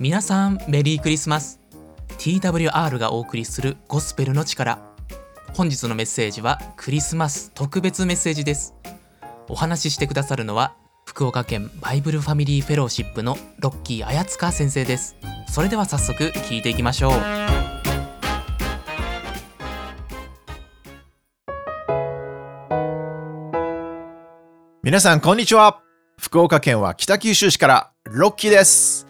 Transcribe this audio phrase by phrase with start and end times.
[0.00, 1.58] 皆さんメリークリスマス。
[2.18, 4.78] TWR がお送りするゴスペルの力。
[5.54, 8.76] 本日のメッセージはクリスマス特別メッセージです。
[9.48, 15.16] お話ししてくださるのは福岡県バイブルファミリーフェローシップのロッキー綾塚先生です。
[15.48, 17.12] それでは早速聞いていきましょう。
[24.84, 25.80] 皆さんこんにちは。
[26.20, 29.07] 福岡県は北九州市からロッキーです。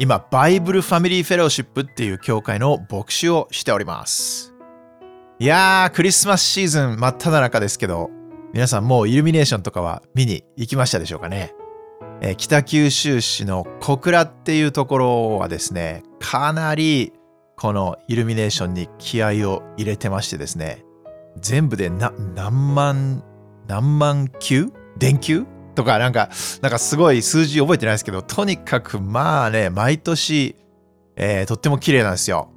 [0.00, 4.54] 今バイブルファミリーフェローシップっていう教会の牧師をしております。
[5.40, 8.10] いやークリスマスシーズン真っ只中ですけど
[8.52, 11.54] 皆さんもうイルミネーションとかは見に行きましたでしょうかね、
[12.20, 17.12] えー、北九州市の小倉っていうところはですねかなり
[17.56, 20.84] このイルミネーションに気合を入れてましてですね
[21.36, 23.22] 全部で何万
[23.68, 24.72] 何万球？
[24.98, 25.44] 電球？
[25.78, 26.28] とかなんか
[26.60, 30.56] なんかすごい数字覚えてないですけどとにかくまあね毎年、
[31.14, 32.50] えー、とっても綺麗なんですよ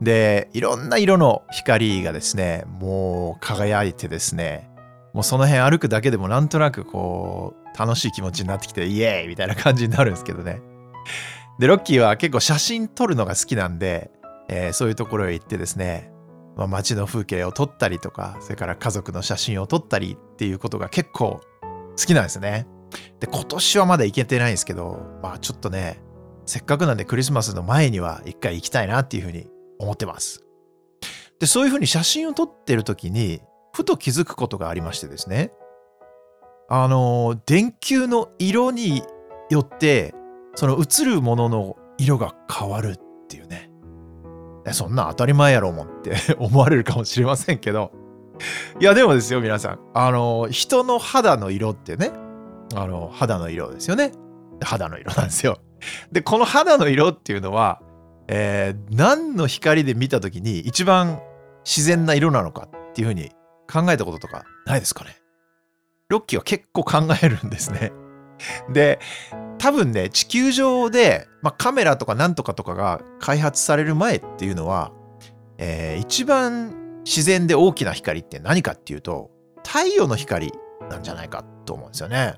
[0.00, 4.68] でいろんな色の光がですねもう輝いてですね
[5.14, 10.60] もうその辺歩くだけでもなんとなくこう楽しい気持ちになってきてイエーイみたいな感じになるんですけどね。
[11.60, 14.10] でロッキーは結構写真撮るのが好きなんで、
[14.48, 16.10] えー、そういうところへ行ってですね、
[16.56, 21.40] まあ、街の風景を撮ったりとかそれから家族の写真を撮ったりっていうことが結構
[21.98, 22.66] 好きなんですね。
[23.20, 26.00] で今年はまだ行けてないんですけどまあちょっとね
[26.44, 29.46] せっかくなんでクリスマスの前には一回行きたいなっていうふうに
[29.78, 30.42] 思ってます。
[31.40, 33.40] でそういうふうに写真を撮ってる時に
[33.74, 35.52] ふと気づくことがありましてですね。
[36.68, 39.02] あの、電球の色に
[39.50, 40.14] よって、
[40.54, 43.70] その映るものの色が変わるっていうね。
[44.72, 47.92] そんな当たり前やろもんって 思われるかもしれませんけど。
[48.80, 49.78] いや、でもですよ、皆さん。
[49.94, 52.12] あの、人の肌の色ってね、
[52.74, 54.12] あの、肌の色ですよね。
[54.62, 55.58] 肌の色なんですよ。
[56.12, 57.80] で、この肌の色っていうのは、
[58.28, 61.20] えー、何の光で見た時に一番
[61.64, 63.30] 自然な色なのかっていうふうに
[63.70, 65.16] 考えたこととかないですかね
[66.08, 67.92] ロッキーは結構考えるんですね。
[68.72, 69.00] で、
[69.58, 74.92] 多分ね、地球上で、まあ、カメラとかなんとかとかが開発される前っていうのは、
[75.58, 79.30] えー、一番自然で大きな光って何かっていうと、
[79.64, 80.52] 太陽の光
[80.90, 82.34] なんじゃないかと思うんですよね。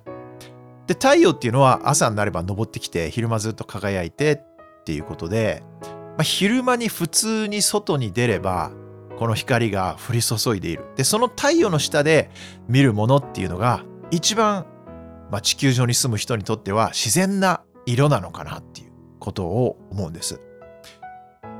[0.87, 4.33] で、太陽っていうのは朝になれば昇ってきて、昼間ずっと輝いて
[4.81, 8.71] っていうことで、まあ、昼間に普通に外に出れば、
[9.19, 10.85] この光が降り注いでいる。
[10.97, 12.31] で、その太陽の下で
[12.69, 14.67] 見るものっていうのが一番、
[15.31, 20.41] まあ、地球上に住む人にとっては自然な色なのかなっていうことを思うんです。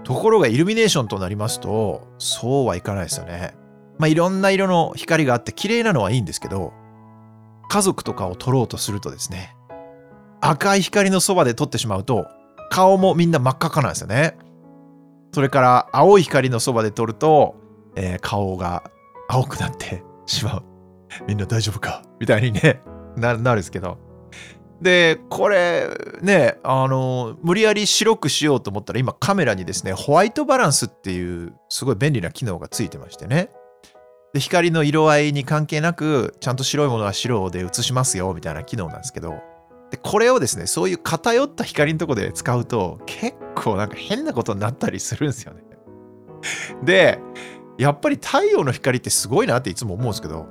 [0.09, 3.55] ところがイルミネーションとなりますと、そうはいかないですよね。
[3.99, 6.73] まあ、いろんな色の光があって綺麗なのはいいんですけど、
[7.69, 9.55] 家族とかを撮ろうとするとですね、
[10.41, 12.27] 赤い光のそばで撮ってしまうと、
[12.71, 14.39] 顔もみんな真っ赤かなんですよね。
[15.35, 17.57] それから青い光のそばで撮ると、
[17.95, 18.85] えー、顔が
[19.29, 20.63] 青くなってしまう。
[21.27, 22.03] みんな大丈夫か？
[22.19, 22.81] みたいにね
[23.15, 23.99] な、なるんですけど。
[24.81, 25.89] で、これ
[26.23, 33.51] ね、あの、無理やり白くしようと思ったら今カメラにですね、ホワイトバランスっていうすごい便利な機能がついてましてね。
[34.33, 39.41] で、光の色合いに関係なく、ちゃんと白いものは白で映しますよみたいな機能なんですけど、
[39.91, 45.63] でこれをですねそういう偏った光のとこで使うと結構なんか変なことになったりするんですよね。
[46.83, 47.19] で
[47.79, 50.47] やっぱり太陽の光ってすごいなっていつも思うんですけど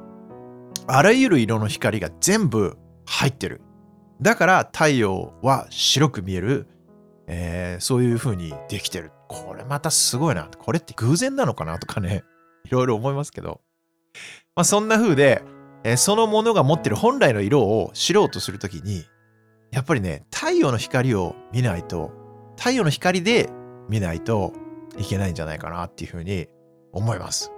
[0.87, 3.61] あらゆる色の光が全部入ってる。
[4.21, 6.67] だから太陽は白く見える、
[7.27, 9.11] えー、そういう風にできてる。
[9.27, 10.49] これまたすごいな。
[10.57, 12.23] これって偶然なのかなとかね、
[12.65, 13.61] いろいろ思いますけど。
[14.55, 15.43] まあそんな風で、
[15.83, 19.05] えー、そのものが持ってる本来の色を知ろうとするときに、
[19.71, 22.11] やっぱりね、太陽の光を見ないと、
[22.57, 23.49] 太陽の光で
[23.89, 24.53] 見ないと
[24.97, 26.47] いけないんじゃないかなっていうふうに
[26.91, 27.51] 思います。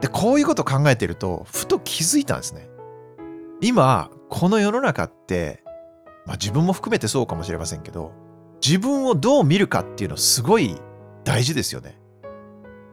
[0.00, 2.68] で、こういうことを考えてると、ふと気づいたんですね。
[3.60, 5.63] 今、この世の中って、
[6.26, 8.12] まあ自分も含めてそうかもしれませんけど、
[8.64, 10.76] 自分をどう見るかっていうのすごい
[11.24, 11.98] 大事ですよね。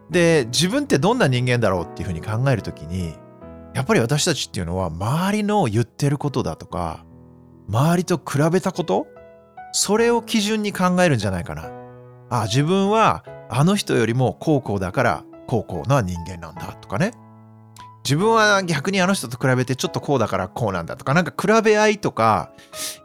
[0.09, 3.15] で、自分ってどんな人間だろうっていうふうに考えるときに、
[3.73, 7.05] やっぱり私たちっていうのは周りの言ってることだとか、
[7.69, 9.07] 周りと比べたこと
[9.71, 11.71] それを基準に考えるんじゃないかな。
[12.29, 17.13] あ、自分はあの人よりも高校だから高校な人間なんだとかね。
[18.03, 22.51] 自分は逆にあの人と比べてちょっとこうだからこうなんだとか、なんか比べ合いとか、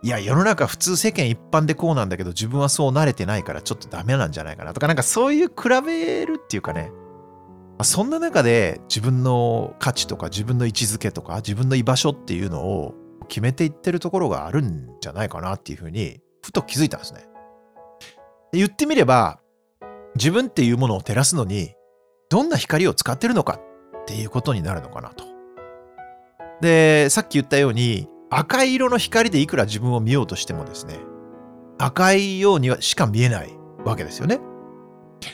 [0.03, 6.91] いや、世の中普通世間一般でこうなんだけど自分はそう慣れてないからちょっとダメなんじゃないかなとか、なんかそういう比べるっていうかね、
[7.83, 12.95] そんな中で自分の価値とか自分の位置づけとか自分の居場所っていうのを
[13.29, 17.27] 決めていってるところがあるんじゃないかなっていうふうにふと気づいたんですね。
[18.53, 19.41] 言ってみれば、
[20.15, 21.75] 自分っていうものを照らすのに、
[22.31, 23.61] どんな光を使ってるのか
[24.07, 25.25] っていうことになるのかなと。
[26.61, 30.99] で、さっき言ったように、赤い色の光でいくら自分を見ようとしてもですね、
[31.79, 33.51] 赤いようにはしか見えない
[33.85, 34.41] わけですよね。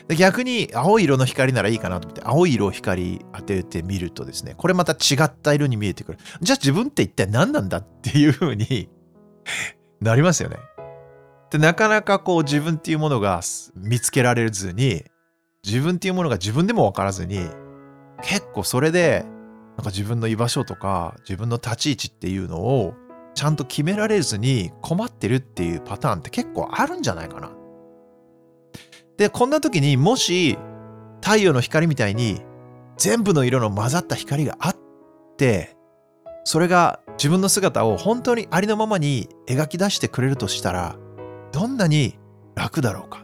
[0.09, 8.89] で逆に青い色の光ならいいかなと思って青い色を光当ててみるとですねこれまた違った色に見えてくるじゃあ自分って一体何なんだっていう風に
[10.01, 10.57] なりますよね
[11.51, 13.41] でなかなかこう自分っていうものが
[13.77, 15.05] 見つけられずに
[15.65, 17.49] 自分っていうものが自分でも分からずに
[18.23, 19.25] 結構それで
[19.77, 22.95] なんか自分の居場所とか自分の立ち位置っていうのを
[23.35, 27.51] ちゃんと決められずに困ってるっていうパターンって結構あるんじゃないかな
[29.17, 30.59] で、こんな時にもし
[31.23, 32.43] 太陽の光みたいに
[32.97, 34.77] 全部の色の混ざった光があっ
[35.39, 35.77] て、
[36.45, 40.97] それが自分の姿を本当にありのままに描き出してくれるとしたら、
[41.53, 42.19] どんなに
[42.55, 43.22] 楽だろうか。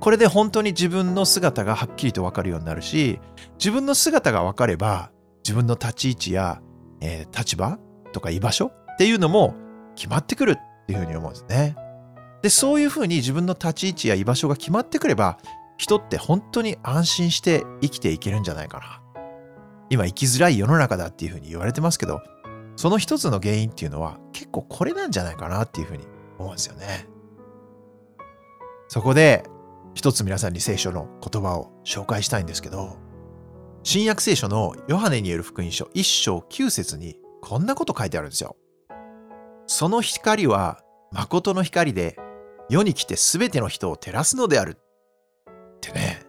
[0.00, 3.20] これで本当に自分の姿がはっきりとわかるようになるし、
[3.58, 5.10] 自分の姿がわかれば、
[5.44, 6.62] 自分の立ち位置や、
[7.00, 7.78] えー、立場
[8.12, 9.54] とか居場所っていうのも
[9.94, 11.76] 決まってくるっていうふうに思うんですね。
[12.42, 15.38] で、そういうふうに自分の立ち位置や居場所が決まってくれば、
[15.76, 19.02] 人って本当に安心して生きていけるんじゃないかな。
[19.90, 22.22] 今生きづらい世の中だっていうふうに言われてますけど、
[22.76, 26.06] その一つの原因っていうのは結構これなんじゃないかなっていうふうに
[26.38, 27.06] 思うんですよね。
[28.88, 29.44] そこで
[29.94, 32.96] 一つ皆さんに聖書の言葉を紹介したいんですけど、
[33.82, 38.56] 新約聖書のヨハネによる福音書一章九節にこんなこと書いてあるんですよ。
[39.66, 40.80] その光は
[41.12, 42.16] 誠の光で
[42.68, 44.76] 世に来て全ての人を照らすのである。
[44.76, 46.20] ってね。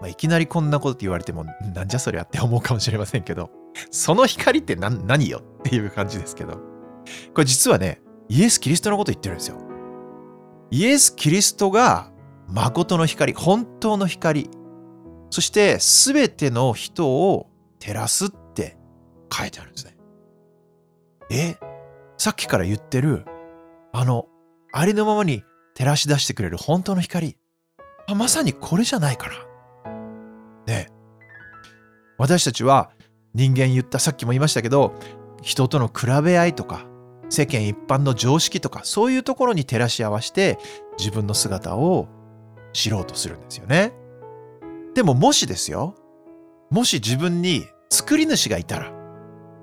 [0.00, 3.50] まあ、いきなりこんなこと言われても、なんじゃそりゃって思うかもしれませんけど、
[3.90, 5.40] その光って何何よ？
[5.60, 6.60] っていう感じですけど。
[7.34, 9.58] これ実はね、イエス・キリストのこと言ってるんですよ。
[10.70, 12.10] イエス・キリストが
[12.48, 14.50] 誠の光、本当の光、
[15.30, 18.76] そして全ての人を照らすって
[19.32, 19.96] 書いてあるんですね。
[21.30, 21.56] え
[22.16, 23.24] さっきから言ってる、
[23.92, 24.26] あの、
[24.72, 25.42] ありのままに
[25.74, 27.36] 照らし出してくれる本当の光。
[28.14, 29.34] まさにこれじゃないかな。
[30.66, 30.88] ね
[32.18, 32.90] 私たちは
[33.34, 34.94] 人間言ったさっきも言いましたけど
[35.42, 36.86] 人との比べ合いとか
[37.28, 40.58] 世間一般の常識とかそういうところに照らし合わせて
[40.98, 42.08] 自分の姿を
[42.74, 43.94] 知ろうとするんですよね。
[44.94, 45.94] でももしですよ
[46.70, 48.92] もし自分に作り主がいたら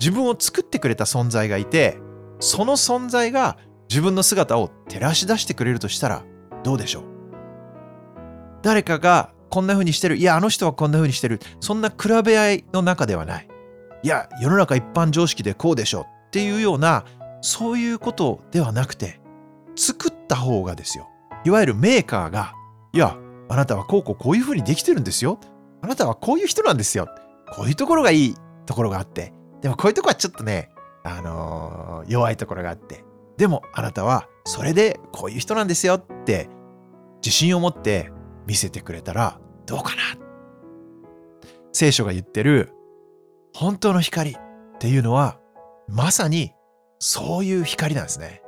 [0.00, 1.98] 自分を作ってくれた存在がいて
[2.40, 3.56] その存在が
[3.88, 6.24] 自分の姿を照らし出してくれるとしたら
[6.64, 7.04] どうでしょう？
[8.62, 13.48] 誰かがこんな風にしてるいやあの人はこんな風にしてるそんな比べ合いの中ではない。
[14.02, 17.04] いや世の中一般常識でこうでしょっていうような
[17.42, 19.20] そういうことではなくて
[19.76, 21.08] 作った方がですよ。
[21.44, 22.54] いわゆるメーカーが
[22.92, 23.16] いや
[23.48, 25.38] あなたはこうこうこういう風にできてるんですよ。
[25.80, 27.08] あなたはこういう人なんですよ。
[27.50, 28.34] こういうところがいい
[28.66, 29.32] ところがあって。
[29.60, 30.70] でもこういうとこはちょっとね
[31.04, 33.04] あのー、弱いところがあって。
[33.36, 36.48] でもあなたはそれでこういう人なんですよって
[37.24, 38.10] 自信を持って
[38.46, 40.02] 見せてくれたらどうかな。
[41.72, 42.72] 聖書が言ってる
[43.54, 44.36] 本当の光っ
[44.78, 45.38] ていうのは
[45.88, 46.52] まさに
[46.98, 48.42] そういう光なんですね。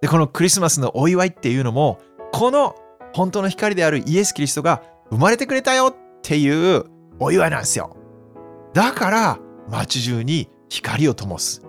[0.00, 1.98] で、このクリスマスのお祝いっていうのも
[2.32, 2.74] この
[3.14, 6.84] 本当の光であるイエス・キリストが生まれてくれたよっていう
[7.18, 7.96] お祝いなんですよ。
[8.74, 9.38] だから
[9.68, 11.62] 街中に光を灯す。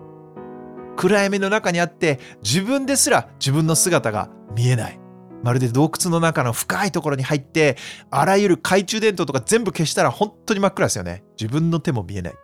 [0.96, 5.00] 暗闇の中にあって自分ですら自分の姿が見えない
[5.42, 7.78] まるで洞窟の中の深いところに入って
[8.10, 12.34] あらゆる懐中電灯とか全部消したら本当に真っ暗ですよね自分の手も見えない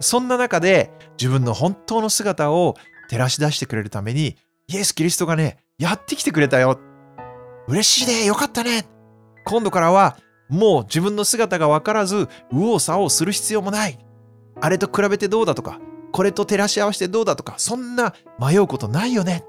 [0.00, 0.90] そんな中で
[1.20, 2.76] 自分の本当の姿を
[3.10, 4.36] 照らし出してくれるために
[4.68, 6.78] イエス・キリストがねやってきてくれたよ
[7.68, 8.86] 嬉しいねよかったね
[9.44, 10.16] 今度からは
[10.48, 13.98] もう自分の姿が分からず右往左往する必要もない
[14.60, 15.80] あれと比べてどうだとか
[16.12, 19.44] これと照らし合わせてどうだとか、そんな迷うことないよね。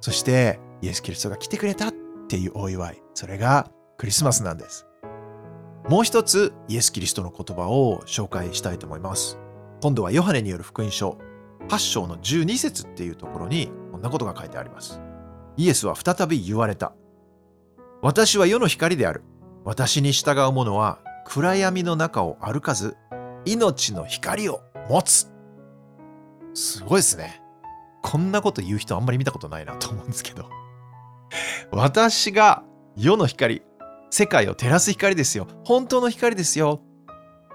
[0.00, 1.94] そして、イエス・キリストが来てくれたっ
[2.28, 3.02] ていうお祝い。
[3.14, 4.86] それがクリスマスなんです。
[5.88, 9.38] もう一つ、イエス・キリストの言葉を紹介したいと思います。
[9.82, 11.18] 今度はヨハネによる福音書、
[11.68, 15.00] 8章の12節っていうところに、こんなことが書いてあります。
[15.56, 16.92] イエスは再び言われた。
[18.02, 19.22] 私は世の光である。
[19.64, 22.96] 私に従う者は暗闇の中を歩かず、
[23.44, 25.30] 命の光を持つ
[26.54, 27.42] すごいですね。
[28.02, 30.48] こんなこと言う人あんまり見たことないなと思うんですけど。
[31.72, 32.62] 私が
[32.96, 33.62] 世の光、
[34.10, 35.48] 世界を照らす光ですよ。
[35.64, 36.80] 本当の光ですよ。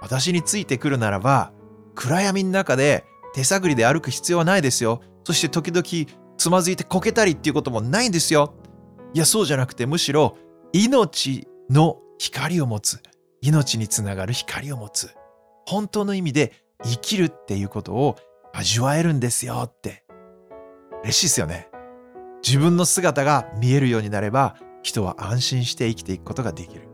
[0.02, 1.52] 私についてくるならば、
[1.96, 5.02] 暗闇の中で手探りで歩く必要はないですよ。
[5.24, 8.56] そして時々つまずいてこけたりっていうこともないんですよ。
[9.14, 10.38] いやそうじゃなくてむしろ
[10.72, 13.00] 命の光を持つ。
[13.42, 15.10] 命につながる光を持つ。
[15.68, 16.54] 本当の意味で
[16.84, 18.16] 生きるっていうことを
[18.54, 20.06] 味わえるんですよって。
[21.04, 21.70] 嬉しいですよね。
[22.42, 26.88] 自分の姿が見えるようになれば人は安心して生きていくことができる。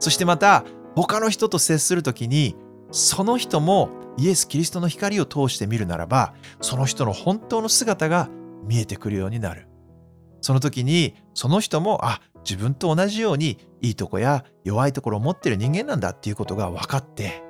[0.00, 0.64] そしてまた
[0.96, 2.56] 他の人と接するときに
[2.90, 8.28] その人もイエス・キリストの光を通して見るならばその人の本当の姿が
[8.62, 9.68] 見えてくるようになる
[10.40, 17.42] その時にその人もあ自分と同じようにいいとこや弱いところを持ってる人間なんだっていうことが分かって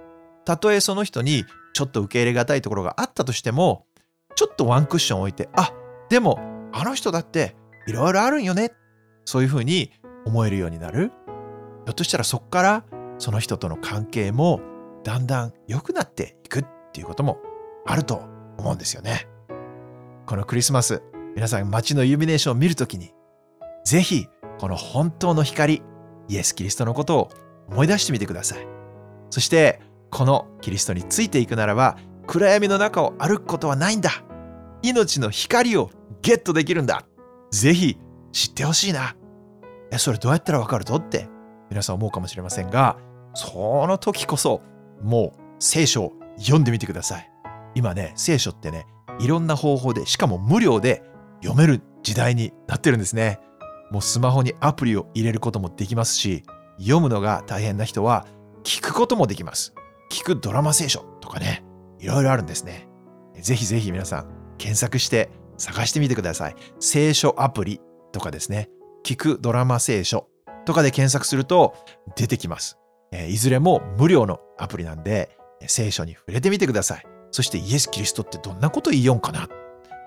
[0.44, 3.86] たとえその人にちょっと受け入れがたいところがあったとしても
[4.34, 5.72] ちょっとワンクッション置いてあ
[6.10, 6.38] でも
[6.72, 8.72] あの人だっていろいろあるんよね
[9.24, 9.92] そういうふうに
[10.24, 12.84] 思えるようになるひょっとしたらそこから
[13.18, 14.60] その人との関係も
[15.04, 17.38] だんだん良くなっていくっていうことも
[17.86, 18.22] あると
[18.58, 19.31] 思うんですよね。
[20.26, 21.02] このクリスマス、
[21.34, 23.12] 皆さん街のイルミネーションを見るときに、
[23.84, 24.26] ぜひ
[24.58, 25.82] この本当の光、
[26.28, 27.30] イエス・キリストのことを
[27.68, 28.66] 思い出してみてください。
[29.30, 34.10] そして、このキリストについていくならば、暗闇の中を歩くことはないんだ。
[34.82, 35.90] 命の光を
[36.22, 37.04] ゲットできるんだ。
[37.50, 37.98] ぜひ
[38.30, 39.16] 知ってほしいな。
[39.90, 41.28] え、それどうやったらわかるとって
[41.70, 42.96] 皆さん思うかもしれませんが、
[43.34, 44.62] その時こそ
[45.02, 47.30] もう聖書を読んでみてください。
[47.74, 48.86] 今ね、聖書ってね、
[49.20, 51.02] いろんな方法で、しかも無料で
[51.42, 53.40] 読める時代になってるんですね。
[53.90, 56.42] もうスマホにアプリを入れることもできますし、
[56.78, 58.26] 読むのが大変な人は
[58.64, 59.74] 聞くこともできます。
[60.10, 61.64] 聞くドラマ聖書とかね、
[61.98, 62.88] いろいろあるんですね。
[63.40, 64.26] ぜひぜひ皆さん
[64.58, 66.56] 検索して探してみてください。
[66.80, 67.80] 聖書アプリ
[68.12, 68.68] とかですね、
[69.04, 70.28] 聞くドラマ聖書
[70.64, 71.74] とかで検索すると
[72.16, 72.78] 出てきます。
[73.28, 77.11] いずれも無料のアプリなんで、聖書に触れてみてください。
[77.32, 79.48] そしてイエス・キリストってどんなこと言いよんかな？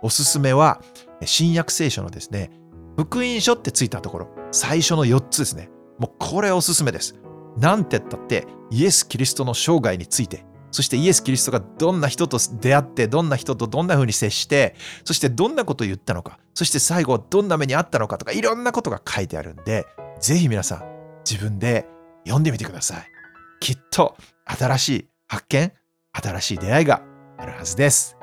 [0.02, 0.82] おすすめは、
[1.26, 2.52] 新約聖書のですね、
[2.98, 5.70] 福音書ってついたところ、最初の4つですね。
[5.98, 7.16] もうこれおすすめです。
[7.58, 19.86] なんて言ったって、イエス・キリストの生涯について、そしてイエス・キリストがどんな人と出会って、どんな人とどんな風に接して、そしてどんなことを言ったのか、そして最後どんな目にあったのかとか、いろんなことが書いてあるんで、
[20.20, 20.84] ぜひ皆さん
[21.30, 21.88] 自分で
[22.26, 23.08] 読んでみてください。
[23.62, 24.16] きっと
[24.46, 25.72] 新しい発見、
[26.12, 27.02] 新しい出会いが
[27.38, 28.18] あるはずです。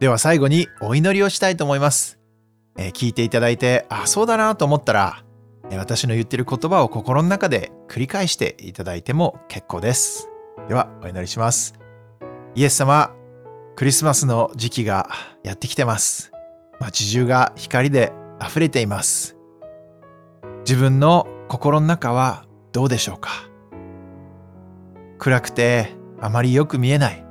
[0.00, 2.18] では最後にお祈りをしたいと思います。
[2.76, 5.24] えー、聞いていただいて、あ、そうだなと思ったら、
[5.70, 10.28] え、私の言ってる言葉を心の中で繰り返していただいても結構です。
[10.68, 11.74] ではお祈りします。
[12.54, 13.14] イエス様、
[13.76, 15.08] クリスマスの時期が
[15.42, 16.32] やってきてます。
[16.80, 18.12] 街中が光で
[18.44, 19.36] 溢れています。
[20.66, 23.30] 自分の心の中はどうでしょうか
[25.18, 27.24] 暗くてあまりよく見えない。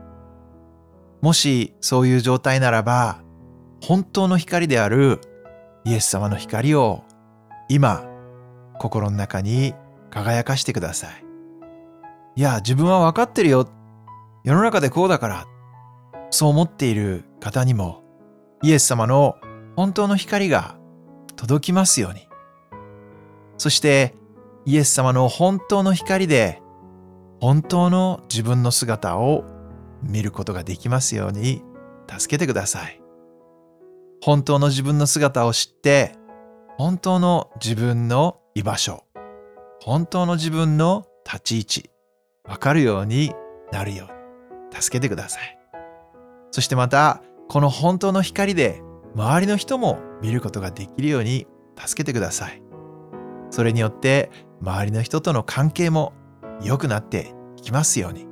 [1.22, 3.22] もしそういう状態ならば、
[3.82, 5.20] 本当の光である
[5.86, 7.04] イエス様の光を
[7.70, 8.04] 今、
[8.80, 9.74] 心の中に
[10.10, 11.24] 輝かしてください。
[12.36, 13.68] いや、自分は分かってるよ。
[14.44, 15.46] 世の中でこうだから。
[16.32, 18.04] そう思っている方にも、
[18.64, 19.36] イエス様の
[19.76, 20.78] 本当の光が
[21.36, 22.28] 届きますように。
[23.58, 24.16] そして
[24.66, 26.62] イエス様の本当の光で
[27.40, 29.44] 本当の自分の姿を
[30.04, 31.64] 見ることができますように
[32.08, 33.02] 助けてください。
[34.24, 36.16] 本当の自分の姿を知って
[36.78, 39.04] 本当の自分の居場所
[39.84, 41.90] 本当の自分の立ち位置
[42.48, 43.34] わかるように
[43.72, 45.58] なるように助けてください。
[46.52, 48.82] そしてまたこの本当の光で
[49.16, 52.62] 周りの人も見ることができるように助けてください。
[53.50, 54.32] それによって
[54.62, 56.14] 周りの人との関係も
[56.64, 58.31] 良くなっていきますように。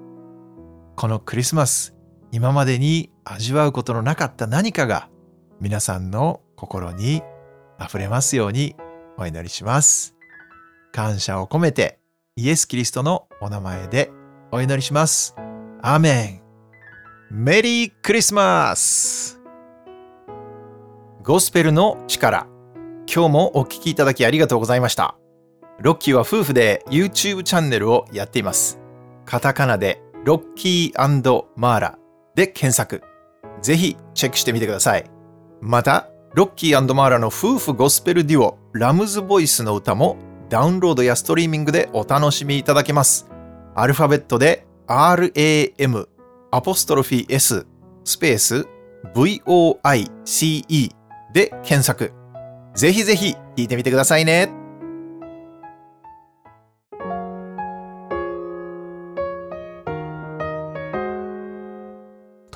[0.99, 1.95] このクリスマス、
[2.33, 5.07] 今までに味わうことのなかった何かが
[5.61, 7.23] 皆さんの心に
[7.81, 8.75] 溢れますように
[9.17, 10.13] お祈りします。
[10.91, 11.99] 感謝を込めて
[12.35, 14.11] イエス・キリストのお名前で
[14.51, 15.37] お祈りします。
[15.81, 16.41] アーメ
[17.31, 17.33] ン。
[17.33, 19.39] メリークリスマス
[21.23, 22.45] ゴスペルの力
[23.07, 25.15] 今日もお聴きいただきありがとうございました。
[25.79, 28.81] ロッキーは夫婦で YouTube チャンネルをやっています。
[29.23, 31.97] カタカナでロッキーマーラ
[32.35, 33.01] で検索。
[33.61, 35.09] ぜひチェックしてみてください。
[35.61, 40.17] また、ロッキーマーラの夫婦ゴスペルデュオラムズボイスの歌も
[40.49, 43.29] ダウンロードやストリーミングでお楽しみいただけます。
[43.75, 46.07] アルファベットで RAM
[46.51, 47.65] アポストロフィー S
[48.03, 48.67] スペース
[49.15, 50.91] VOICE
[51.33, 52.13] で検索。
[52.75, 54.58] ぜひぜひ聞いてみてくださいね。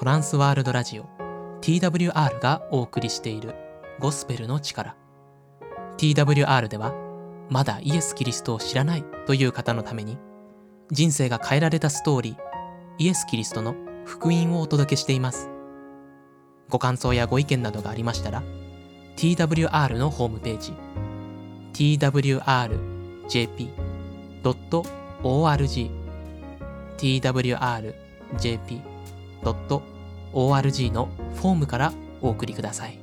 [0.04, 1.06] トランスワールドラジオ。
[1.62, 3.56] TWR がお送りしている。
[4.02, 4.98] ゴスペルの力。
[5.96, 6.94] TWR では
[7.50, 10.18] まだイエス・キリストを知らないという方のために
[10.92, 12.36] 人生が変えられたストーリー
[12.98, 15.50] イエス・キリストの福音をお届けしています。
[16.68, 18.44] ご感想やご意見などがありましたら
[19.16, 20.74] TWR のホームページ
[21.72, 22.74] twrjp.org
[26.98, 29.93] twrjp.org
[30.34, 33.00] ORG のフォームからお送りください。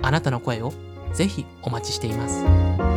[0.00, 0.72] あなたの声を
[1.12, 2.91] ぜひお待ちしています。